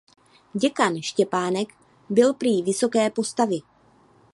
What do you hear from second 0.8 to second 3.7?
Štěpánek byl prý vysoké postavy.